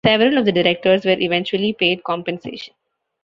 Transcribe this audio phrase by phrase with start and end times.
[0.03, 2.73] Several of the directors were eventually paid compensation.